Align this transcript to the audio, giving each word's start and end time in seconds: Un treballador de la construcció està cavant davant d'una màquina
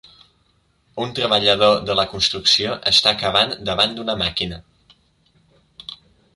Un 1.03 1.11
treballador 1.19 1.75
de 1.89 1.97
la 1.99 2.07
construcció 2.15 2.73
està 2.93 3.15
cavant 3.21 3.55
davant 3.71 3.95
d'una 4.01 4.19
màquina 4.25 4.61